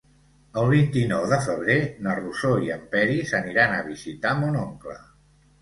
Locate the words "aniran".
3.43-3.77